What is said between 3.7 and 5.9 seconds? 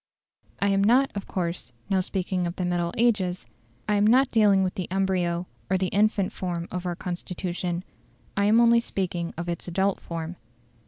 I am not dealing with the embryo or the